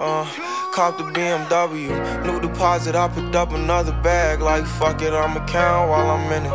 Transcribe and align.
Uh, 0.00 0.24
cop 0.72 0.96
the 0.96 1.04
BMW, 1.04 2.24
new 2.24 2.40
deposit, 2.40 2.94
I 2.94 3.06
picked 3.08 3.34
up 3.34 3.52
another 3.52 3.92
bag. 4.00 4.40
Like 4.40 4.64
fuck 4.64 5.02
it, 5.02 5.12
I'ma 5.12 5.44
count 5.44 5.90
while 5.90 6.08
I'm 6.08 6.32
in 6.32 6.46
it. 6.46 6.52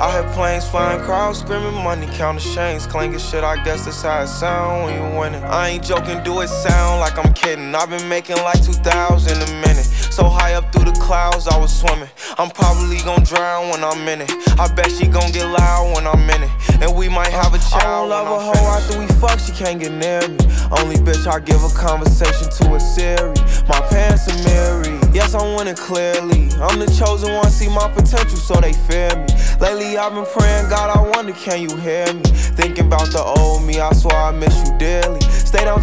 I 0.00 0.12
hear 0.12 0.32
planes 0.32 0.66
flying, 0.66 1.02
crowds 1.02 1.40
screaming, 1.40 1.74
money 1.74 2.06
counting 2.12 2.54
chains, 2.54 2.86
clanking 2.86 3.18
shit. 3.18 3.44
I 3.44 3.62
guess 3.64 3.84
that's 3.84 4.00
how 4.00 4.22
it 4.22 4.28
sound 4.28 4.84
when 4.84 4.94
you 4.94 5.18
winning. 5.18 5.44
I 5.44 5.68
ain't 5.68 5.84
joking, 5.84 6.22
do 6.22 6.40
it 6.40 6.48
sound 6.48 7.00
like 7.00 7.18
I'm 7.18 7.34
kidding. 7.34 7.74
I've 7.74 7.90
been 7.90 8.08
making 8.08 8.36
like 8.36 8.64
2,000 8.64 9.42
a 9.42 9.52
minute. 9.60 9.86
So 10.16 10.30
high 10.30 10.54
up 10.54 10.72
through 10.72 10.86
the 10.86 10.98
clouds, 10.98 11.46
I 11.46 11.58
was 11.58 11.68
swimming. 11.78 12.08
I'm 12.38 12.48
probably 12.48 12.96
gonna 13.04 13.22
drown 13.22 13.68
when 13.68 13.84
I'm 13.84 14.08
in 14.08 14.22
it. 14.22 14.32
I 14.58 14.66
bet 14.72 14.90
she 14.90 15.06
gon' 15.06 15.30
get 15.30 15.44
loud 15.44 15.94
when 15.94 16.06
I'm 16.06 16.24
in 16.30 16.42
it. 16.42 16.50
And 16.80 16.96
we 16.96 17.06
might 17.10 17.28
have 17.28 17.52
a 17.52 17.58
child. 17.58 18.10
I 18.10 18.24
don't 18.24 18.24
love 18.24 18.28
a 18.32 18.40
hoe 18.40 18.66
after 18.78 18.98
we 18.98 19.06
fuck, 19.20 19.38
she 19.38 19.52
can't 19.52 19.78
get 19.78 19.92
near 19.92 20.26
me. 20.26 20.38
Only 20.72 20.96
bitch 20.96 21.26
I 21.30 21.38
give 21.40 21.62
a 21.62 21.68
conversation 21.68 22.48
to 22.48 22.76
a 22.76 22.80
Siri. 22.80 23.36
My 23.68 23.84
pants 23.92 24.24
are 24.32 24.42
mirrored. 24.48 25.14
Yes, 25.14 25.34
I'm 25.34 25.54
winning 25.54 25.76
clearly. 25.76 26.48
I'm 26.64 26.78
the 26.78 26.88
chosen 26.98 27.34
one, 27.34 27.50
see 27.50 27.68
my 27.68 27.86
potential, 27.86 28.38
so 28.38 28.54
they 28.54 28.72
fear 28.72 29.12
me. 29.16 29.28
Lately, 29.60 29.98
I've 29.98 30.14
been 30.14 30.24
praying, 30.32 30.70
God, 30.70 30.96
I 30.96 31.00
wonder, 31.14 31.34
can 31.34 31.60
you 31.60 31.76
hear 31.76 32.06
me? 32.14 32.22
Thinking 32.56 32.86
about 32.86 33.12
the 33.12 33.22
old 33.22 33.64
me, 33.64 33.80
I 33.80 33.92
swear 33.92 34.16
I 34.16 34.30
miss 34.30 34.56
you 34.66 34.78
dearly. 34.78 35.20
Stay 35.20 35.64
down 35.64 35.75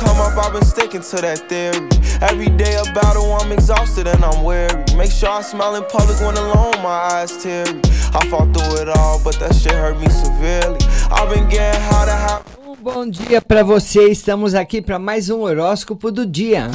come 0.00 0.16
up, 0.18 0.36
I've 0.38 0.52
been 0.52 0.64
sticking 0.64 1.02
to 1.02 1.16
that 1.16 1.48
theory. 1.48 1.86
Every 2.22 2.48
day 2.48 2.74
a 2.74 2.84
battle, 2.92 3.32
I'm 3.34 3.52
exhausted 3.52 4.06
and 4.06 4.24
I'm 4.24 4.42
weary. 4.42 4.84
Make 4.96 5.12
sure 5.12 5.28
I 5.28 5.42
smile 5.42 5.74
in 5.76 5.84
public 5.84 6.18
when 6.20 6.36
alone, 6.36 6.82
my 6.82 6.98
eyes 7.12 7.42
teary. 7.42 7.80
I 8.12 8.26
fought 8.30 8.52
through 8.54 8.82
it 8.82 8.88
all, 8.88 9.22
but 9.22 9.38
that 9.40 9.54
shit 9.54 9.72
hurt 9.72 9.98
me 10.00 10.08
severely. 10.08 10.80
I've 11.10 11.32
been 11.32 11.48
getting 11.48 11.80
how 11.82 12.04
to 12.06 12.12
have. 12.12 12.59
Bom 12.82 13.06
dia 13.06 13.42
para 13.42 13.62
você. 13.62 14.08
Estamos 14.08 14.54
aqui 14.54 14.80
para 14.80 14.98
mais 14.98 15.28
um 15.28 15.40
horóscopo 15.40 16.10
do 16.10 16.24
dia. 16.24 16.70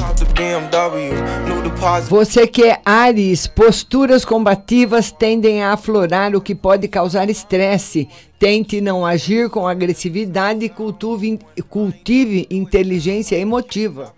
Você 2.08 2.46
que 2.46 2.62
é 2.62 2.80
Ares, 2.84 3.48
posturas 3.48 4.24
combativas 4.24 5.10
tendem 5.10 5.64
a 5.64 5.72
aflorar, 5.72 6.36
o 6.36 6.40
que 6.40 6.54
pode 6.54 6.86
causar 6.86 7.28
estresse. 7.28 8.08
Tente 8.38 8.80
não 8.80 9.04
agir 9.04 9.50
com 9.50 9.66
agressividade 9.66 10.64
e 10.64 10.68
cultive, 10.68 11.40
cultive 11.68 12.46
inteligência 12.50 13.36
emotiva. 13.36 14.14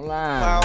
Vamos 0.00 0.08
lá. 0.08 0.60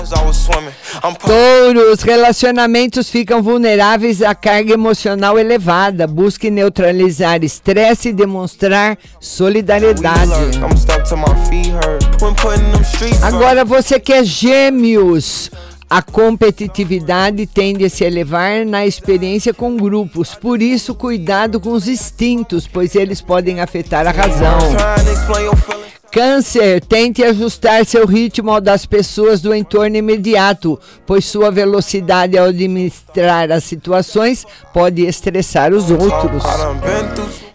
Touros, 1.27 2.01
relacionamentos 2.01 3.09
ficam 3.09 3.43
vulneráveis 3.43 4.21
à 4.21 4.33
carga 4.33 4.73
emocional 4.73 5.37
elevada. 5.37 6.07
Busque 6.07 6.49
neutralizar 6.49 7.43
estresse 7.43 8.09
e 8.09 8.13
demonstrar 8.13 8.97
solidariedade. 9.19 10.31
Agora 13.21 13.65
você 13.65 13.99
que 13.99 14.13
é 14.13 14.23
gêmeos. 14.23 15.51
A 15.95 16.01
competitividade 16.01 17.47
tende 17.47 17.85
a 17.85 17.89
se 17.89 18.03
elevar 18.03 18.65
na 18.65 18.85
experiência 18.85 19.53
com 19.53 19.77
grupos, 19.77 20.35
por 20.35 20.61
isso, 20.61 20.93
cuidado 20.93 21.57
com 21.57 21.71
os 21.71 21.87
instintos, 21.87 22.67
pois 22.67 22.97
eles 22.97 23.21
podem 23.21 23.61
afetar 23.61 24.05
a 24.05 24.11
razão. 24.11 24.57
Câncer, 26.11 26.79
tente 26.81 27.23
ajustar 27.23 27.85
seu 27.85 28.05
ritmo 28.05 28.51
ao 28.51 28.59
das 28.59 28.85
pessoas 28.85 29.41
do 29.41 29.55
entorno 29.55 29.95
imediato, 29.95 30.77
pois 31.05 31.23
sua 31.23 31.49
velocidade 31.49 32.37
ao 32.37 32.47
administrar 32.47 33.51
as 33.51 33.63
situações 33.63 34.45
pode 34.73 35.05
estressar 35.05 35.73
os 35.73 35.89
outros. 35.91 36.43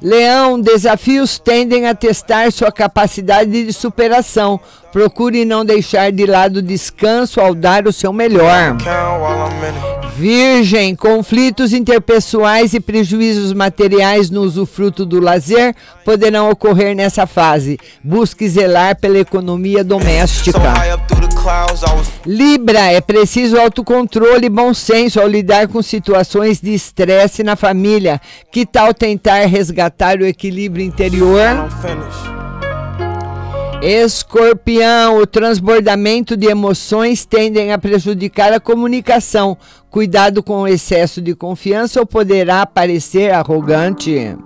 Leão, 0.02 0.60
desafios 0.60 1.38
tendem 1.38 1.86
a 1.86 1.94
testar 1.94 2.50
sua 2.52 2.72
capacidade 2.72 3.50
de 3.50 3.72
superação. 3.72 4.60
Procure 4.92 5.44
não 5.44 5.64
deixar 5.64 6.10
de 6.10 6.26
lado 6.26 6.56
o 6.56 6.62
descanso 6.62 7.40
ao 7.40 7.54
dar 7.54 7.86
o 7.86 7.92
seu 7.92 8.12
melhor. 8.12 8.29
Virgem, 10.16 10.94
conflitos 10.94 11.72
interpessoais 11.72 12.74
e 12.74 12.80
prejuízos 12.80 13.52
materiais 13.52 14.28
no 14.28 14.42
usufruto 14.42 15.06
do 15.06 15.18
lazer 15.18 15.74
poderão 16.04 16.50
ocorrer 16.50 16.94
nessa 16.94 17.26
fase. 17.26 17.78
Busque 18.04 18.46
zelar 18.48 19.00
pela 19.00 19.18
economia 19.18 19.82
doméstica. 19.82 20.58
Libra, 22.26 22.92
é 22.92 23.00
preciso 23.00 23.58
autocontrole 23.58 24.46
e 24.46 24.50
bom 24.50 24.74
senso 24.74 25.18
ao 25.18 25.26
lidar 25.26 25.68
com 25.68 25.80
situações 25.80 26.60
de 26.60 26.74
estresse 26.74 27.42
na 27.42 27.56
família. 27.56 28.20
Que 28.52 28.66
tal 28.66 28.92
tentar 28.92 29.46
resgatar 29.46 30.18
o 30.18 30.26
equilíbrio 30.26 30.84
interior? 30.84 31.40
Escorpião, 33.82 35.16
o 35.16 35.26
transbordamento 35.26 36.36
de 36.36 36.46
emoções 36.46 37.24
tendem 37.24 37.72
a 37.72 37.78
prejudicar 37.78 38.52
a 38.52 38.60
comunicação. 38.60 39.56
Cuidado 39.90 40.42
com 40.42 40.62
o 40.62 40.68
excesso 40.68 41.20
de 41.22 41.34
confiança 41.34 41.98
ou 41.98 42.04
poderá 42.04 42.66
parecer 42.66 43.32
arrogante. 43.32 44.36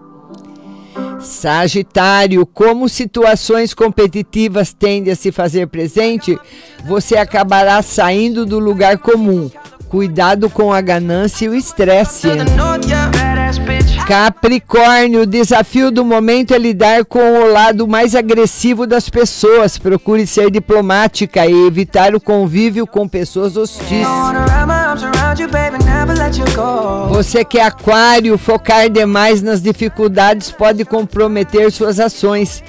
Sagitário, 1.18 2.46
como 2.46 2.88
situações 2.88 3.74
competitivas 3.74 4.72
tendem 4.72 5.12
a 5.12 5.16
se 5.16 5.32
fazer 5.32 5.66
presente, 5.66 6.38
você 6.86 7.16
acabará 7.16 7.82
saindo 7.82 8.46
do 8.46 8.60
lugar 8.60 8.98
comum. 8.98 9.50
Cuidado 9.88 10.48
com 10.48 10.72
a 10.72 10.80
ganância 10.80 11.46
e 11.46 11.48
o 11.48 11.54
estresse. 11.54 12.28
Capricórnio, 14.06 15.22
o 15.22 15.26
desafio 15.26 15.90
do 15.90 16.04
momento 16.04 16.52
é 16.52 16.58
lidar 16.58 17.04
com 17.04 17.18
o 17.18 17.50
lado 17.50 17.88
mais 17.88 18.14
agressivo 18.14 18.86
das 18.86 19.08
pessoas. 19.08 19.78
Procure 19.78 20.26
ser 20.26 20.50
diplomática 20.50 21.46
e 21.46 21.66
evitar 21.66 22.14
o 22.14 22.20
convívio 22.20 22.86
com 22.86 23.08
pessoas 23.08 23.56
hostis. 23.56 24.06
Você 27.08 27.44
que 27.44 27.58
é 27.58 27.64
aquário, 27.64 28.36
focar 28.36 28.90
demais 28.90 29.40
nas 29.42 29.62
dificuldades 29.62 30.50
pode 30.50 30.84
comprometer 30.84 31.72
suas 31.72 31.98
ações 31.98 32.62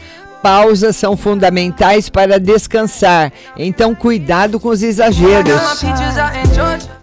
pausas 0.46 0.96
são 0.96 1.18
fundamentais 1.18 2.08
para 2.08 2.40
descansar, 2.40 3.34
então 3.58 3.96
cuidado 3.96 4.60
com 4.60 4.70
os 4.70 4.84
exageros. 4.84 5.60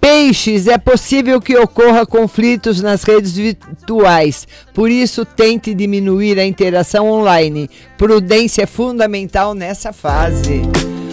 Peixes, 0.01 0.69
é 0.69 0.79
possível 0.79 1.41
que 1.41 1.57
ocorra 1.57 2.07
conflitos 2.07 2.81
nas 2.81 3.03
redes 3.03 3.33
virtuais, 3.33 4.47
por 4.73 4.89
isso 4.89 5.25
tente 5.25 5.75
diminuir 5.75 6.39
a 6.39 6.47
interação 6.47 7.11
online. 7.11 7.69
Prudência 7.99 8.63
é 8.63 8.67
fundamental 8.67 9.55
nessa 9.55 9.93
fase. 9.93 10.63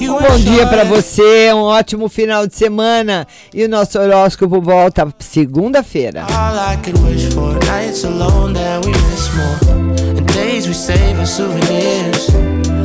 Um 0.02 0.18
bom 0.20 0.38
dia 0.40 0.66
para 0.68 0.84
você, 0.84 1.52
um 1.54 1.62
ótimo 1.62 2.08
final 2.08 2.48
de 2.48 2.56
semana 2.56 3.28
e 3.54 3.64
o 3.64 3.70
nosso 3.70 4.00
horóscopo 4.00 4.62
volta 4.62 5.08
segunda-feira. 5.20 6.26
days 10.60 10.68
we 10.68 10.74
save 10.74 11.20
as 11.20 11.30
souvenirs. 11.30 12.28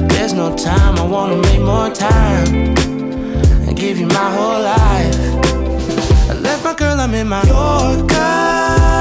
There's 0.09 0.33
no 0.33 0.55
time, 0.55 0.99
I 0.99 1.07
wanna 1.07 1.37
make 1.37 1.61
more 1.61 1.91
time 1.91 2.75
and 3.67 3.77
give 3.77 3.99
you 3.99 4.07
my 4.07 4.31
whole 4.37 4.61
life. 4.63 5.17
I 6.31 6.35
left 6.41 6.65
my 6.65 6.75
girl, 6.75 7.01
I'm 7.01 7.15
in 7.15 7.29
my 7.29 7.43
Yorker. 7.43 8.94